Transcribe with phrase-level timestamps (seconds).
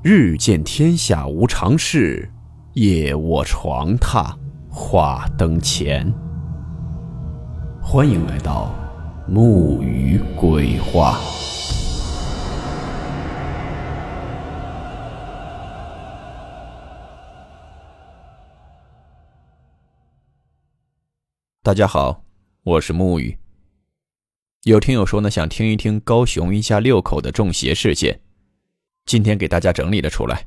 [0.00, 2.30] 日见天下无常事，
[2.74, 4.32] 夜卧床榻
[4.70, 6.14] 话灯前。
[7.82, 8.72] 欢迎来到
[9.26, 11.18] 木鱼鬼话。
[21.64, 22.22] 大家好，
[22.62, 23.36] 我是木鱼。
[24.62, 28.20] 有听友说呢，想听一听高雄一家六口的中邪事件。
[29.08, 30.46] 今天给大家整理了出来。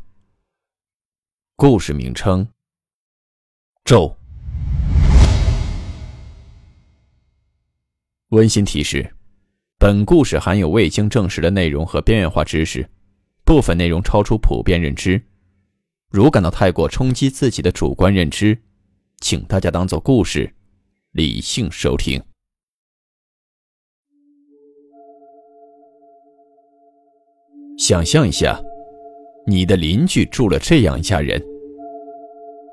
[1.55, 2.47] 故事名称：
[3.83, 4.15] 咒。
[8.27, 9.15] 温馨提示：
[9.79, 12.87] 本故事含有未经证实的内容和边缘化知识，
[13.43, 15.19] 部分内容超出普遍认知。
[16.11, 18.61] 如感到太过冲击自己的主观认知，
[19.21, 20.53] 请大家当做故事，
[21.13, 22.23] 理性收听。
[27.81, 28.61] 想象一下，
[29.47, 31.41] 你的邻居住了这样一家人。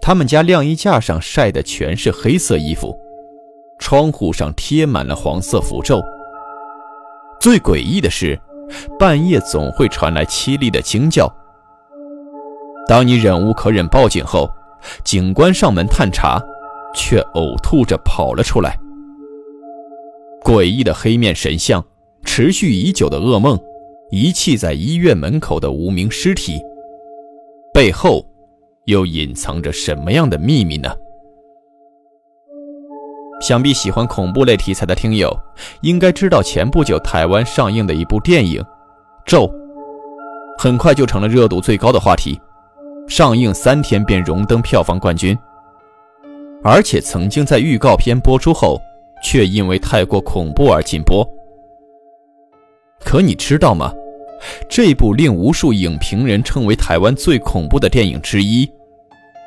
[0.02, 2.94] 他们家晾衣架上晒的全是黑色衣服，
[3.78, 6.02] 窗户上贴满了黄色符咒。
[7.40, 8.38] 最诡异的是，
[8.98, 11.26] 半夜总会传来凄厉的惊叫。
[12.86, 14.46] 当你忍无可忍报警后，
[15.04, 16.38] 警官上门探查，
[16.94, 18.78] 却呕吐着跑了出来。
[20.44, 21.82] 诡异的黑面神像，
[22.24, 23.58] 持续已久的噩梦。
[24.10, 26.58] 遗弃在医院门口的无名尸体，
[27.74, 28.24] 背后
[28.86, 30.90] 又隐藏着什么样的秘密呢？
[33.42, 35.30] 想必喜欢恐怖类题材的听友
[35.82, 38.62] 应该知道，前不久台湾上映的一部电影
[39.26, 39.46] 《咒》，
[40.58, 42.40] 很快就成了热度最高的话题，
[43.06, 45.38] 上映三天便荣登票房冠军，
[46.64, 48.80] 而且曾经在预告片播出后，
[49.22, 51.24] 却因为太过恐怖而禁播。
[53.04, 53.92] 可你知道吗？
[54.68, 58.70] 这部令无数影评人称为台湾最恐怖的电影之一，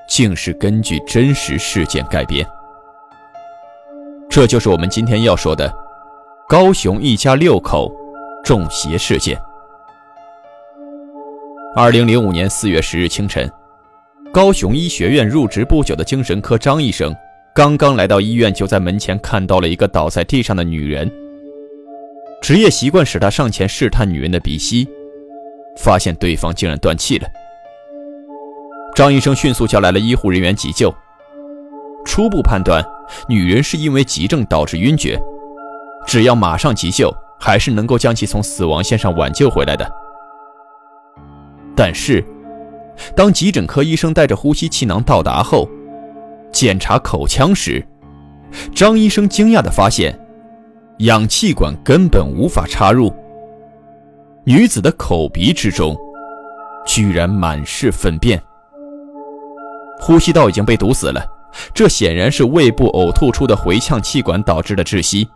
[0.10, 2.46] 竟是根据真实事件改编。
[4.30, 5.72] 这就是我们今天要说的
[6.50, 7.90] 高雄一家六口
[8.44, 9.40] 中邪事件。
[11.76, 13.50] 二零零五年四月十日清晨，
[14.34, 17.16] 高雄医学院入职不久的精神科张医生
[17.54, 21.10] 刚刚来到医院，就在门前看到了一个倒在地上的女人。
[22.42, 24.90] 职业习惯使他上前试探女人的鼻息，
[25.78, 27.28] 发现对方竟然断气了。
[28.96, 30.94] 张医生迅速叫来了医护人员急救，
[32.04, 32.84] 初步判断
[33.30, 35.22] 女人是因为急症导致晕厥，
[36.08, 39.90] 只要马上急救，还是能够将其从死亡线上挽救回来的。
[41.76, 42.26] 但是，
[43.16, 45.70] 当急诊科医生带着呼吸气囊到达后，
[46.52, 47.86] 检查口腔时，
[48.74, 50.18] 张医生惊讶地发现。
[51.00, 53.14] 氧气管根本无法插入。
[54.44, 55.96] 女子的口鼻之中，
[56.86, 58.42] 居然满是粪便，
[60.00, 61.24] 呼吸道已经被堵死了。
[61.74, 65.28] 这显然是胃部呕吐出的回呛气管导致的窒息。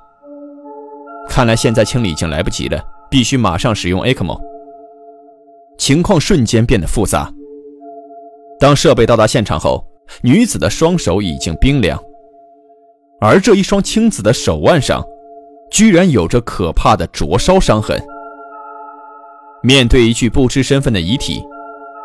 [1.27, 4.39] 看来现在清理已经来不及了，必须马上使用 ECMO。
[5.77, 7.31] 情况瞬间变得复杂。
[8.59, 9.85] 当设备到达现场后，
[10.21, 12.01] 女子的双手已经冰凉，
[13.19, 15.03] 而这一双青紫的手腕上。
[15.75, 18.01] 居然有着可怕的灼烧伤痕。
[19.61, 21.43] 面对一具不知身份的遗体，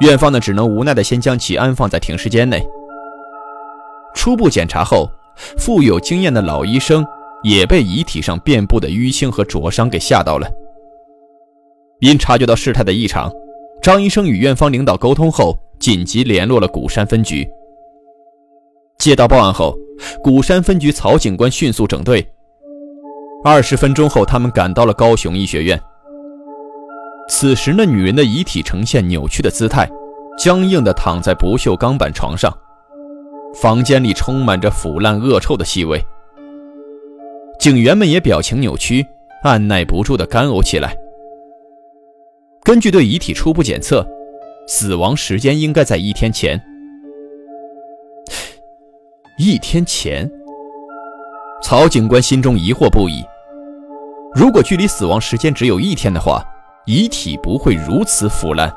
[0.00, 2.66] 院方呢只能无奈的先将其安放在停尸间内。
[4.12, 5.08] 初步检查后，
[5.56, 7.06] 富有经验的老医生
[7.44, 10.50] 也被遗体上遍布的淤青和灼伤给吓到了。
[12.00, 13.30] 因察觉到事态的异常，
[13.80, 17.48] 张医生与院方领导沟通后，紧急联络了鼓山分局。
[18.98, 19.76] 接到报案后，
[20.24, 22.26] 鼓山分局曹警官迅速整队。
[23.42, 25.80] 二十分钟后，他们赶到了高雄医学院。
[27.26, 29.88] 此时，那女人的遗体呈现扭曲的姿态，
[30.36, 32.52] 僵硬地躺在不锈钢板床上。
[33.54, 36.04] 房间里充满着腐烂恶臭的气味。
[37.58, 39.06] 警员们也表情扭曲，
[39.42, 40.94] 按耐不住地干呕起来。
[42.62, 44.06] 根据对遗体初步检测，
[44.68, 46.60] 死亡时间应该在一天前。
[49.38, 50.30] 一天前。
[51.62, 53.22] 曹警官心中疑惑不已。
[54.34, 56.44] 如果距离死亡时间只有一天的话，
[56.86, 58.72] 遗体不会如此腐烂。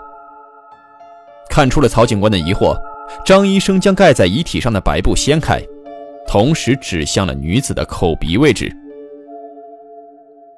[1.50, 2.76] 看出了曹警官的疑惑，
[3.24, 5.62] 张医生将盖在遗体上的白布掀开，
[6.28, 8.76] 同时指向了女子的口鼻位置。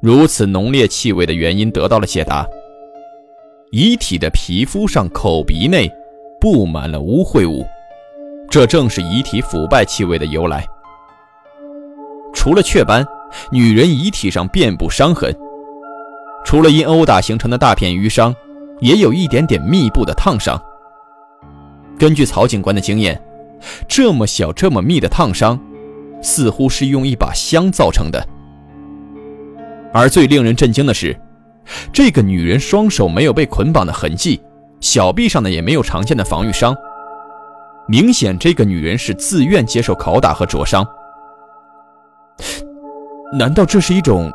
[0.02, 2.48] 如此浓烈气味的原因得到了解答：
[3.72, 5.92] 遗体的皮肤上、口鼻内
[6.40, 7.66] 布满了污秽物，
[8.50, 10.66] 这正是遗体腐败气味的由来。
[12.34, 13.06] 除了雀斑，
[13.52, 15.36] 女人遗体上遍布伤痕。
[16.46, 18.34] 除了因殴打形成的大片淤伤，
[18.80, 20.62] 也有一点点密布的烫伤。
[21.98, 23.20] 根据曹警官的经验，
[23.88, 25.60] 这么小、这么密的烫伤，
[26.22, 28.24] 似乎是用一把香造成的。
[29.94, 31.18] 而最令人震惊的是，
[31.92, 34.42] 这个女人双手没有被捆绑的痕迹，
[34.82, 36.76] 小臂上呢也没有常见的防御伤。
[37.88, 40.86] 明显，这个女人是自愿接受拷打和灼伤。
[43.38, 44.32] 难道这是一种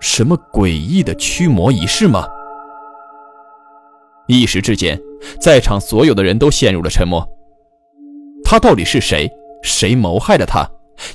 [0.00, 2.24] 什么诡异的驱魔仪式吗？
[4.28, 4.96] 一时之间，
[5.40, 7.28] 在场所有的人都陷入了沉默。
[8.44, 9.28] 他到底是谁？
[9.64, 10.64] 谁谋害了他？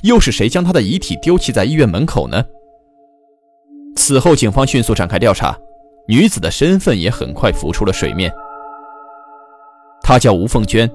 [0.02, 2.44] 又是谁将他的遗体丢弃在医院门口呢？
[3.96, 5.56] 此后，警方迅速展开调查，
[6.06, 8.30] 女子的身份也很快浮出了水面。
[10.02, 10.90] 她叫吴凤娟，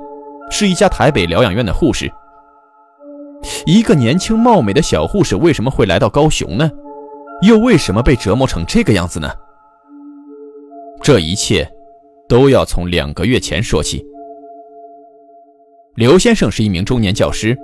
[0.52, 2.12] 是一家台北疗养院的护士。
[3.66, 6.70] 一个年轻貌美的小护士为什么会来到高雄呢？
[7.42, 9.30] 又为什么被折磨成这个样子呢？
[11.02, 11.68] 这一切。
[12.30, 14.06] 都要从两个月前说起。
[15.96, 17.58] 刘先生是一名中年教师，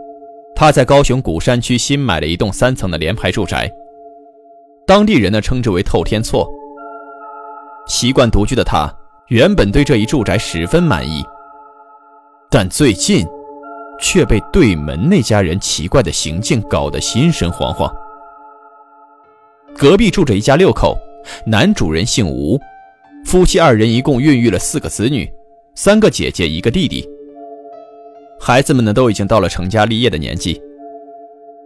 [0.56, 3.70] 他在高雄古山区新买了一栋三层的联排住宅，
[4.88, 6.48] 当地人呢称之为“透天厝”。
[7.88, 8.90] 习惯独居的他，
[9.28, 11.22] 原本对这一住宅十分满意，
[12.50, 13.28] 但最近
[14.04, 17.90] 却被对门那家人奇怪的行径搞得心神惶惶。
[19.78, 20.98] 隔壁住着一家六口，
[21.46, 22.60] 男主人姓吴。
[23.26, 25.32] 夫妻二人一共孕育了四个子女，
[25.74, 27.08] 三个姐姐，一个弟弟。
[28.42, 30.62] 孩子们呢都已经到了成家立业的年纪。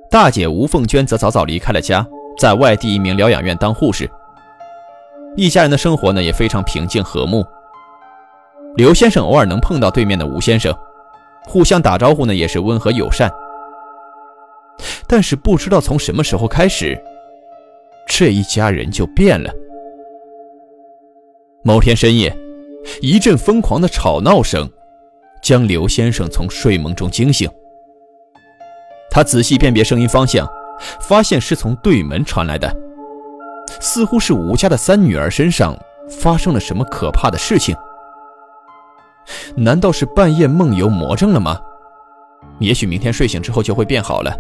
[0.08, 2.06] 大姐吴凤娟则早早离开了家，
[2.38, 4.08] 在外地一名疗养院当护士。
[5.36, 7.44] 一家人的生活呢也非常平静和睦。
[8.76, 10.72] 刘先生偶尔能碰到对面的吴先生，
[11.48, 13.32] 互相打招呼呢也是温和友善。
[15.08, 17.02] 但是不知道从什么时候开始，
[18.08, 19.50] 这一家人就变了。
[21.64, 22.36] 某天深夜，
[23.02, 24.70] 一阵疯狂的吵闹声
[25.42, 27.50] 将刘先生从睡梦中惊醒。
[29.10, 30.48] 他仔细辨别声音方向，
[31.02, 32.72] 发现是从对门传来的，
[33.80, 35.76] 似乎是吴家的三女儿身上
[36.10, 37.76] 发生了什么可怕的事情。
[39.56, 41.60] 难道是半夜梦游魔怔了吗？
[42.60, 44.36] 也许明天睡醒之后就会变好了。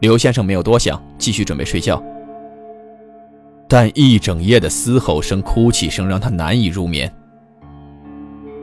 [0.00, 2.02] 刘先生没有多想，继续准备睡觉。
[3.68, 7.12] 但一整夜的嘶吼声、哭泣声让他难以入眠。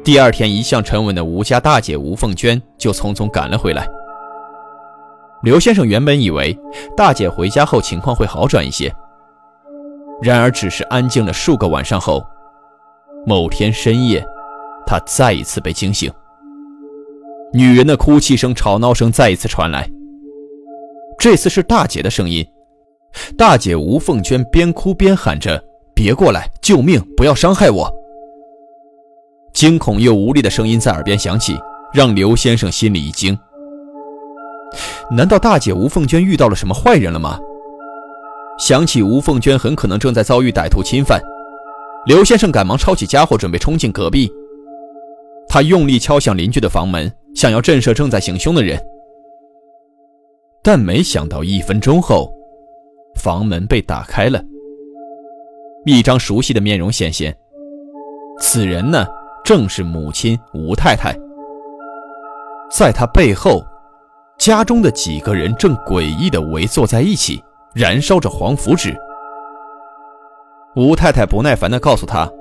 [0.04, 3.88] 第二天，一向沉稳的吴家大姐吴凤娟就匆匆赶了回来。
[5.44, 6.58] 刘先生原本以为
[6.96, 8.94] 大姐回家后情况会好转一些，
[10.22, 12.24] 然而只是安静了数个晚上后，
[13.26, 14.24] 某天深夜，
[14.92, 16.12] 他再一次被惊醒。
[17.54, 19.90] 女人的哭泣声、吵闹声再一次传来，
[21.18, 22.46] 这次是大姐的声音。
[23.38, 25.64] 大姐吴凤娟边哭边喊着
[25.96, 27.02] ：“别过来，救命！
[27.16, 27.90] 不要伤害我！”
[29.56, 31.58] 惊恐又无力的声音在耳边响起，
[31.94, 33.38] 让刘先生心里一惊。
[35.10, 37.40] 难道大姐吴凤娟遇到了什么坏人了吗？
[38.60, 41.22] 想起吴凤娟很可能正在遭遇歹徒侵犯，
[42.08, 44.30] 刘先生赶忙抄起家伙准备冲进隔壁。
[45.54, 48.82] 他用力敲响邻居的房门，想要震慑正在行凶的人，
[50.64, 52.32] 但没想到一分钟后。
[53.16, 54.42] 房门被打开了，
[55.86, 57.36] 一张熟悉的面容显现。
[58.40, 59.06] 此人呢，
[59.44, 61.14] 正是母亲吴太太。
[62.72, 63.62] 在她背后，
[64.40, 67.44] 家中的几个人正诡异地围坐在一起，
[67.76, 68.96] 燃烧着黄符纸。
[70.78, 72.32] 吴太太不耐烦地告诉他，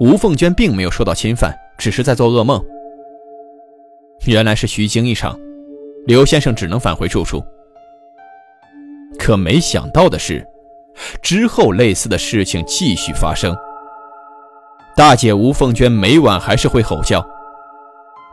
[0.00, 2.62] 吴凤娟并没有受到侵犯，只是在做噩梦。
[4.26, 5.38] 原来是虚惊一场，
[6.06, 7.42] 刘先生只能返回住处。
[9.18, 10.46] 可没想到的是，
[11.22, 13.56] 之后类似的事情继续发生。
[14.96, 17.24] 大姐吴凤娟每晚还是会吼叫，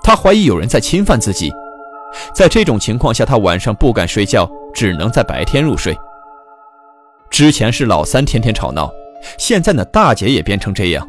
[0.04, 1.54] 她怀疑有人在侵犯自己。
[2.34, 5.96] 在这种情况下，她晚上不敢睡觉，只能在白天入睡。
[7.30, 8.92] 之前是老三天天吵闹，
[9.38, 11.08] 现在呢，大姐也变成这样。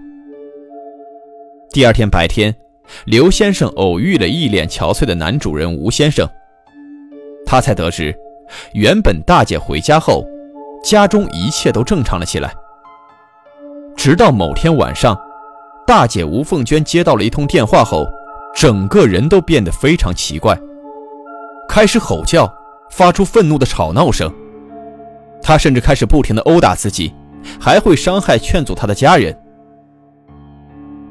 [1.77, 2.57] 第二天白天，
[3.05, 6.27] 刘先生偶遇了一脸憔悴的男主人吴先生，
[7.45, 8.17] 他才得知。
[8.73, 10.25] 原本大姐回家后，
[10.83, 12.51] 家中一切都正常了起来。
[13.95, 15.15] 直到某天晚上，
[15.87, 18.07] 大姐吴凤娟接到了一通电话后，
[18.55, 20.59] 整个人都变得非常奇怪，
[21.69, 22.51] 开始吼叫，
[22.91, 24.33] 发出愤怒的吵闹声。
[25.43, 27.13] 她甚至开始不停地殴打自己，
[27.61, 29.39] 还会伤害劝阻她的家人。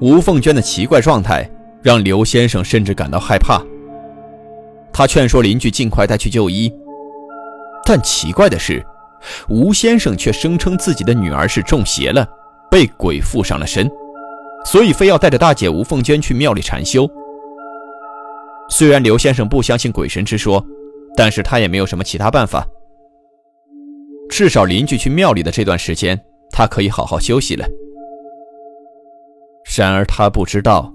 [0.01, 1.49] 吴凤娟的奇怪状态
[1.81, 3.61] 让刘先生甚至感到害怕。
[4.91, 6.71] 他劝说邻居尽快带去就医。
[7.85, 8.83] 但奇怪的是，
[9.47, 12.27] 吴先生却声称自己的女儿是中邪了，
[12.69, 13.89] 被鬼附上了身，
[14.65, 17.07] 所以非要带着大姐吴凤娟去庙里禅修。
[18.69, 20.65] 虽然刘先生不相信鬼神之说，
[21.15, 22.65] 但是他也没有什么其他办法。
[24.27, 27.67] 至少邻居去庙里的这段时间，他可以好好休息了。
[29.77, 30.93] 然而他不知道，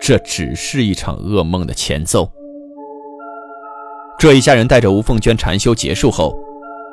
[0.00, 2.30] 这只是一场噩梦的前奏。
[4.18, 6.38] 这一家人带着吴凤娟禅修结束后，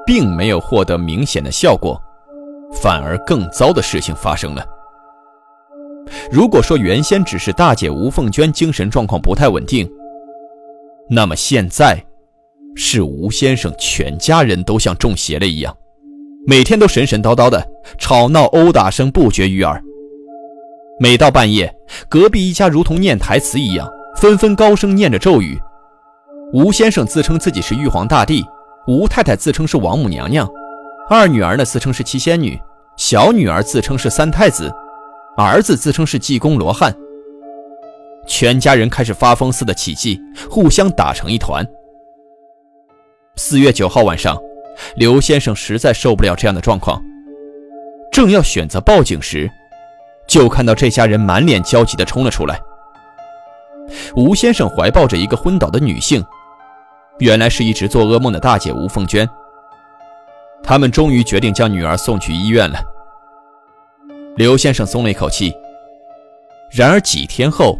[0.06, 2.02] 并没有获得明显的效果，
[2.74, 4.66] 反而更糟的事情发生了。
[6.32, 9.90] 如果说原先只是大姐吴凤娟精神状况不太稳定，
[11.10, 12.04] 那么现在，
[12.76, 15.76] 是吴先生全家人都像中邪了一样，
[16.48, 17.64] 每天都神神叨叨的，
[18.00, 19.82] 吵闹殴打声不绝于耳。
[21.02, 21.76] 每到半夜，
[22.08, 25.60] 隔壁一家如同念台词一样，纷纷高声念着咒语。
[26.54, 28.46] 吴先生自称自己是玉皇大帝，
[28.86, 30.48] 吴太太自称是王母娘娘，
[31.10, 32.56] 二女儿呢自称是七仙女，
[32.98, 34.72] 小女儿自称是三太子，
[35.36, 36.96] 儿子自称是济公罗汉。
[38.28, 41.66] 全家人开始发疯似的起劲，互相打成一团。
[43.38, 44.40] 四月九号晚上，
[44.98, 47.02] 刘先生实在受不了这样的状况，
[48.12, 49.50] 正要选择报警时，
[50.32, 52.58] 就看到这家人满脸焦急地冲了出来。
[54.16, 56.24] 吴先生怀抱着一个昏倒的女性，
[57.20, 59.28] 原来是一直做噩梦的大姐吴凤娟。
[60.64, 62.80] 他们终于决定将女儿送去医院了。
[64.38, 65.54] 刘先生松了一口气。
[66.72, 67.78] 然而几天后，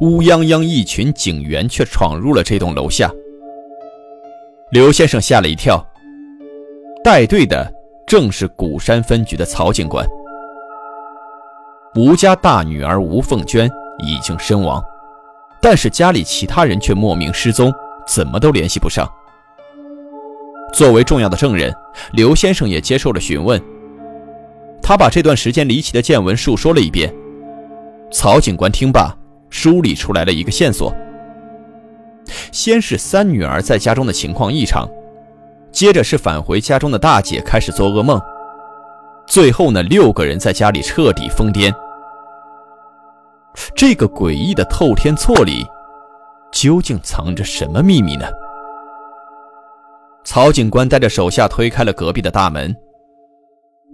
[0.00, 3.08] 乌泱泱一群警员却闯入了这栋楼下。
[4.72, 5.86] 刘先生吓了一跳，
[7.04, 7.72] 带队的
[8.08, 10.04] 正是鼓山分局的曹警官。
[11.94, 14.82] 吴家大女儿吴凤娟已经身亡，
[15.60, 17.72] 但是家里其他人却莫名失踪，
[18.06, 19.06] 怎么都联系不上。
[20.72, 21.74] 作为重要的证人，
[22.12, 23.62] 刘先生也接受了询问。
[24.82, 27.12] 他把这段时间离奇的见闻述说了一遍。
[28.10, 29.14] 曹警官听罢。
[29.54, 30.90] 梳理出来了一个线索。
[32.50, 34.88] 先是三女儿在家中的情况异常，
[35.70, 38.18] 接着是返回家中的大姐开始做噩梦，
[39.26, 41.72] 最后呢，六个人在家里彻底疯癫。
[43.74, 45.64] 这个诡异的透天错里，
[46.52, 48.26] 究竟藏着什么秘密呢？
[50.24, 52.74] 曹警官带着手下推开了隔壁的大门，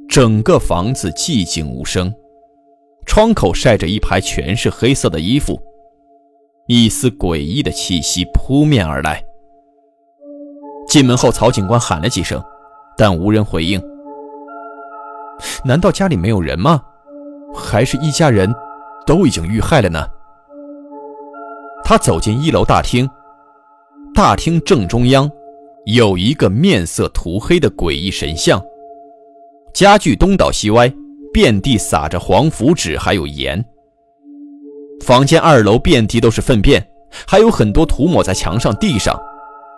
[0.08, 2.12] 整个房子寂静无声。
[3.06, 5.58] 窗口晒着一排全是黑色的衣服，
[6.66, 9.24] 一丝诡异的气息扑面而来。
[10.86, 12.42] 进门后，曹警官喊了几声，
[12.96, 13.82] 但无人回应。
[15.64, 16.80] 难道家里没有人吗？
[17.54, 18.54] 还是一家人
[19.06, 20.06] 都已经遇害了呢？
[21.84, 23.08] 他走进一楼大厅，
[24.14, 25.30] 大厅正中央
[25.86, 28.62] 有一个面色涂黑的诡异神像，
[29.72, 30.92] 家具东倒西歪。
[31.30, 33.62] 遍地撒着黄符纸，还有盐。
[35.04, 36.84] 房间二楼遍地都是粪便，
[37.26, 39.16] 还有很多涂抹在墙上、地上，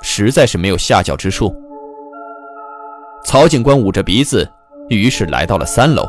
[0.01, 1.53] 实在是没有下脚之处。
[3.25, 4.49] 曹警官捂着鼻子，
[4.91, 6.07] 于是来到了三楼。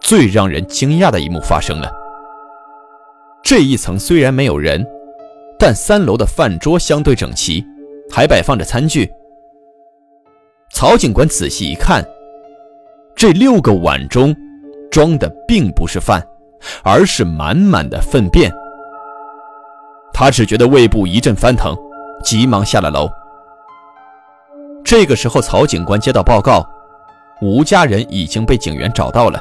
[0.00, 1.92] 最让人惊讶的一幕发生了：
[3.42, 4.86] 这一层虽然没有人，
[5.58, 7.64] 但三楼的饭桌相对整齐，
[8.10, 9.10] 还摆放着餐具。
[10.72, 12.04] 曹警官仔细一看。
[13.16, 14.36] 这六个碗中
[14.90, 16.22] 装的并不是饭，
[16.84, 18.52] 而是满满的粪便。
[20.12, 21.74] 他只觉得胃部一阵翻腾，
[22.22, 23.08] 急忙下了楼。
[24.84, 26.68] 这个时候，曹警官接到报告，
[27.42, 29.40] 吴家人已经被警员找到了。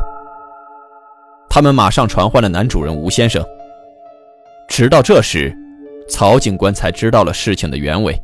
[1.49, 3.43] 他们马上传唤了男主人吴先生。
[4.67, 5.55] 直到这时，
[6.09, 8.21] 曹警官才知道了事情的原委。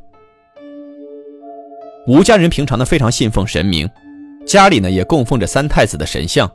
[2.07, 3.89] 吴家人平常呢非常信奉神明。
[4.45, 6.49] 家里呢也供奉着三太子的神像。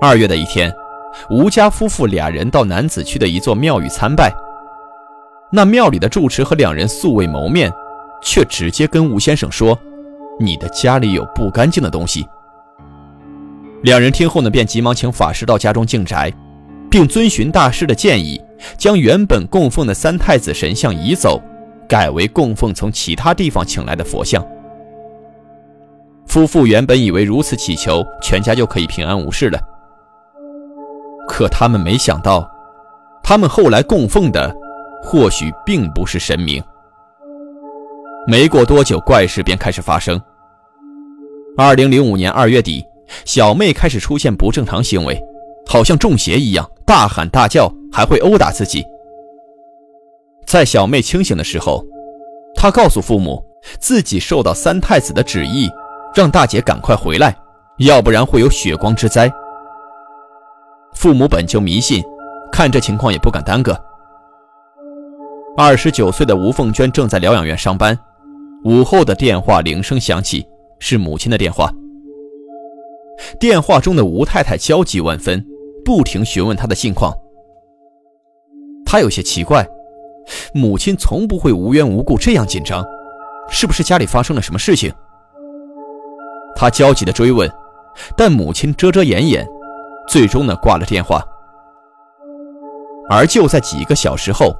[0.00, 0.72] 二月的一天，
[1.30, 4.32] 吴家夫妇俩人到南子区的一座庙宇参拜。
[5.52, 7.70] 那庙里的住持和两人素未谋面，
[8.22, 9.78] 却直接跟吴先生说
[10.38, 12.26] ：“你的家里有不干净的东西。”
[13.82, 16.32] 两人听后呢，便急忙请法师到家中净宅，
[16.90, 18.40] 并遵循大师的建议，
[18.76, 21.40] 将原本供奉的三太子神像移走，
[21.88, 24.44] 改为供奉从其他地方请来的佛像。
[26.26, 29.60] 夫妇原本以为如此祈求，全家就可以平安无事了。
[31.28, 32.50] 可他们没想到，
[33.22, 34.54] 他们后来供奉的
[35.02, 36.62] 或许并不是神明。
[38.26, 40.20] 没过多久，怪事便开始发生。
[41.60, 42.86] 二零零五年二月底，
[43.24, 45.20] 小妹开始出现不正常行为，
[45.66, 48.86] 好像中邪一样，大喊大叫，还会殴打自己。
[50.46, 51.84] 在小妹清醒的时候，
[52.54, 53.44] 她告诉父母，
[53.80, 55.68] 自己受到三太子的旨意。
[56.14, 57.36] 让大姐赶快回来，
[57.78, 59.30] 要不然会有血光之灾。
[60.94, 62.02] 父母本就迷信，
[62.52, 63.76] 看这情况也不敢耽搁。
[65.56, 67.98] 二十九岁的吴凤娟正在疗养院上班，
[68.64, 70.46] 午后的电话铃声响起，
[70.78, 71.70] 是母亲的电话。
[73.40, 75.44] 电话中的吴太太焦急万分，
[75.84, 77.12] 不停询问她的近况。
[78.84, 79.66] 她有些奇怪，
[80.54, 82.84] 母亲从不会无缘无故这样紧张，
[83.50, 84.92] 是不是家里发生了什么事情？
[86.54, 87.50] 她焦急地追问，
[88.16, 89.46] 但母亲遮遮掩掩，
[90.08, 91.22] 最终呢挂了电话。
[93.10, 94.54] 而就在几个小时后，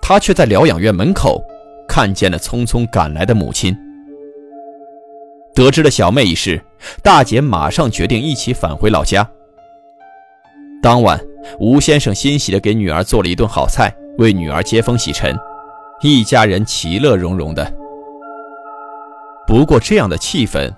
[0.00, 1.42] 她却在疗养院门口
[1.86, 3.76] 看见了匆匆赶来的母亲。
[5.58, 6.62] 得知了小妹一事，
[7.02, 9.28] 大姐马上决定一起返回老家。
[10.80, 11.20] 当晚，
[11.58, 15.36] 吴先生欣喜地给女儿做了一顿好菜，为女儿接风洗尘，
[16.00, 17.68] 一家人其乐融融的。
[19.48, 20.72] 不过，这样的气氛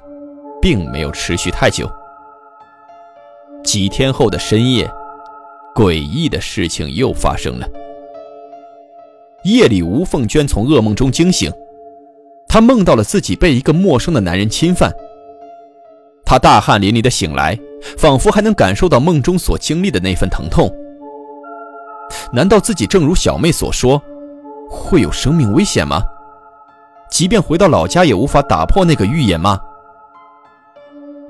[0.62, 1.86] 并没有持续太久。
[3.62, 4.90] 几天后的深夜，
[5.74, 7.68] 诡异的事情又发生了。
[9.44, 11.52] 夜里，吴凤娟从噩梦中惊醒。
[12.52, 14.92] 她梦到了自己被一个陌生的男人侵犯，
[16.24, 17.56] 她大汗淋漓的醒来，
[17.96, 20.68] 仿佛还能感受到梦中所经历的那份疼痛。
[22.32, 24.02] 难道自己正如小妹所说，
[24.68, 26.02] 会有生命危险吗？
[27.08, 29.56] 即便回到老家，也无法打破那个预言吗？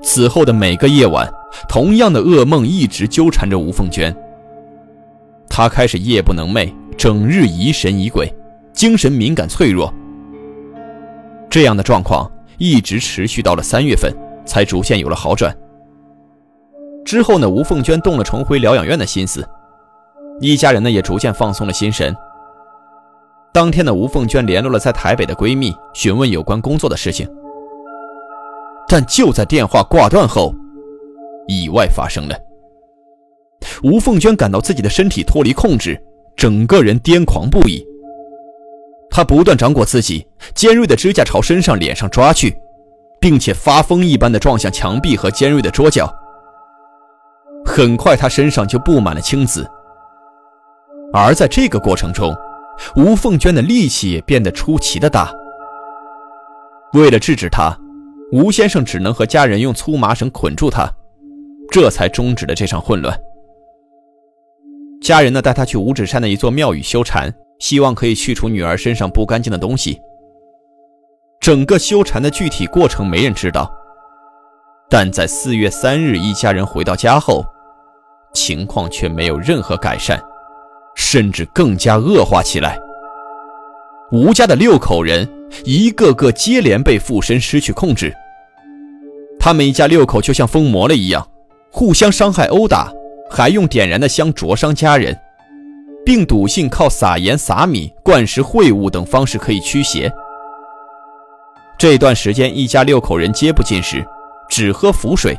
[0.01, 1.31] 此后的每个夜晚，
[1.69, 4.11] 同样的噩梦一直纠缠着吴凤娟。
[5.47, 8.27] 她开始夜不能寐，整日疑神疑鬼，
[8.73, 9.93] 精神敏感脆弱。
[11.51, 14.09] 这样的状况一直持续到了三月份，
[14.45, 15.53] 才逐渐有了好转。
[17.03, 19.45] 之后呢，吴凤娟动了重回疗养院的心思，
[20.39, 22.15] 一家人呢也逐渐放松了心神。
[23.51, 27.27] 当天的吴凤娟联络了在台北的闺蜜，询问有关工作的事情。
[28.87, 30.55] 但就在电话挂断后，
[31.49, 32.35] 意外发生了。
[33.83, 36.01] 吴凤娟感到自己的身体脱离控制，
[36.37, 37.85] 整个人癫狂不已。
[39.11, 42.55] 他不断掌掴自己，尖锐的指甲朝身上、脸上抓去，
[43.19, 46.09] 并且发疯一般的撞向墙壁和尖锐的桌角。
[47.65, 49.69] 很快，他身上就布满了青紫。
[51.13, 52.33] 而在这个过程中，
[52.95, 55.29] 吴凤娟的力气也变得出奇的大。
[56.93, 57.77] 为了制止他，
[58.31, 60.89] 吴先生只能和家人用粗麻绳捆住他，
[61.69, 63.15] 这才终止了这场混乱。
[65.01, 67.33] 家人呢，带他去五指山的一座庙宇修禅。
[67.61, 70.01] 希望可以去除女儿身上不干净的东西。
[71.39, 73.71] 整个修禅的具体过程没人知道，
[74.89, 77.45] 但在四月三日一家人回到家后，
[78.33, 80.19] 情况却没有任何改善，
[80.95, 82.79] 甚至更加恶化起来。
[84.11, 85.29] 吴家的六口人
[85.63, 88.11] 一个个接连被附身失去控制，
[89.39, 91.25] 他们一家六口就像疯魔了一样，
[91.71, 92.91] 互相伤害殴打，
[93.29, 95.15] 还用点燃的香灼伤家人。
[96.05, 100.11] 并笃信靠撒盐、撒米、灌食秽物等方式可以驱邪。
[101.77, 104.05] 这段时间，一家六口人皆不进食，
[104.49, 105.37] 只喝符水，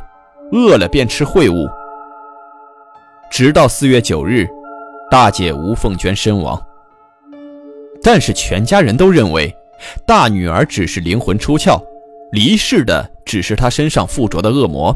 [0.51, 1.67] 饿了便吃秽物。
[3.31, 4.47] 直到四月九日，
[5.09, 6.61] 大姐吴凤娟身亡。
[8.01, 9.55] 但是全家人都认为，
[10.05, 11.81] 大女儿只是灵魂出窍，
[12.31, 14.95] 离世的只是她身上附着的恶魔。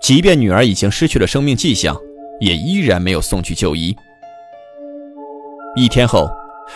[0.00, 1.96] 即便女儿已经失去了生命迹象，
[2.40, 3.94] 也依然没有送去就医。
[5.74, 6.30] 一天后，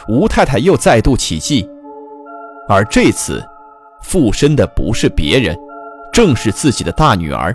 [0.09, 1.69] 吴太太又再度起计，
[2.69, 3.45] 而这次
[4.03, 5.57] 附身的不是别人，
[6.13, 7.55] 正是自己的大女儿。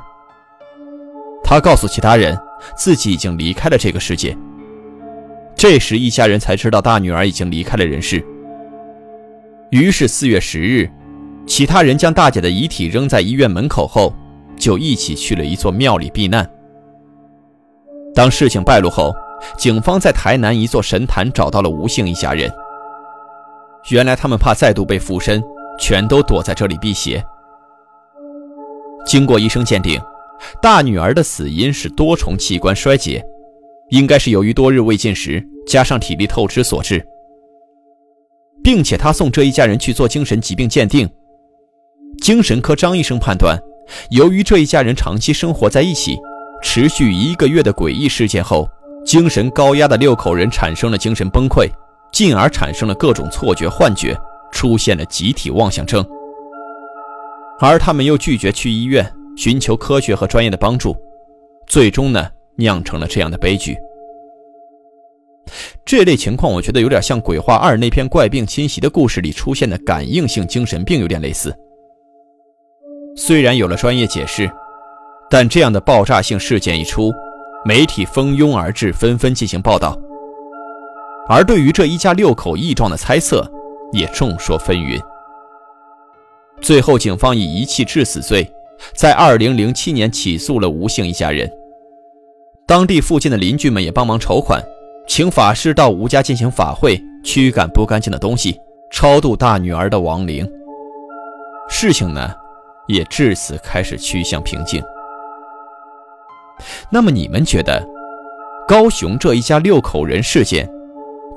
[1.43, 2.37] 她告诉其他人，
[2.75, 4.35] 自己已经离开了这个世界。
[5.55, 8.25] 这时，一家人才知道大女儿已经离开了人世。
[9.69, 10.89] 于是，四月十日，
[11.45, 14.13] 其他人将大姐的遗体扔在医院门口后，
[14.57, 16.49] 就一起去了一座庙里避难。
[18.15, 19.13] 当事情败露后，
[19.57, 22.51] 警方在台南一座神坛找到了吴姓一家人。
[23.89, 25.43] 原来他们怕再度被附身，
[25.77, 27.23] 全都躲在这里避邪。
[29.05, 30.01] 经过医生鉴定，
[30.61, 33.21] 大女儿的死因是多重器官衰竭，
[33.89, 37.05] 应该是由于多日未进食加上体力透支所致，
[38.63, 41.09] 并且他送这一家人去做精神疾病鉴定。
[42.21, 43.59] 精神科张医生判断，
[44.11, 46.17] 由于这一家人长期生活在一起，
[46.61, 48.65] 持续一个月的诡异事件后。
[49.05, 51.67] 精神高压的六口人产生了精神崩溃，
[52.11, 54.17] 进而产生了各种错觉、幻觉，
[54.51, 56.05] 出现了集体妄想症。
[57.59, 60.95] 而他们又拒绝去医院寻求科学和专业的帮助，
[61.67, 63.77] 最终呢酿成了这样的悲剧。
[65.85, 71.53] 这类情况我觉得有点像《鬼话二》那篇怪病侵袭的故事里出现的感应性精神病有点类似。
[73.15, 74.49] 虽然有了专业解释，
[75.29, 77.11] 但这样的爆炸性事件一出。
[77.65, 79.97] 媒体蜂拥而至，纷纷进行报道。
[81.29, 83.49] 而对于这一家六口异状的猜测，
[83.93, 85.01] 也众说纷纭。
[86.61, 88.49] 最后，警方以遗弃致死罪，
[88.93, 91.49] 在2007年起诉了吴姓一家人。
[92.65, 94.61] 当地附近的邻居们也帮忙筹款，
[95.07, 98.59] 请法师到吴家进行法会，驱赶不干净的东西，
[98.91, 100.49] 超度大女儿的亡灵。
[101.69, 102.33] 事情呢，
[102.87, 104.83] 也至此开始趋向平静。
[106.89, 107.85] 那么，你们觉得，
[108.67, 110.69] 高雄这一家六口人事件，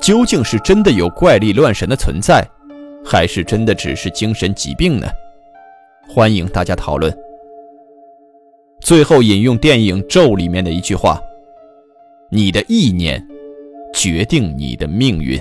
[0.01, 2.47] 究竟是真的有怪力乱神的存在？
[3.05, 5.07] 还是真的只是精神疾病呢？
[6.09, 7.17] 欢迎大家讨论。
[8.81, 11.21] 最后引用电影《咒》里面的一句话
[12.31, 13.25] ：“你的意念
[13.95, 15.41] 决定你的命运。”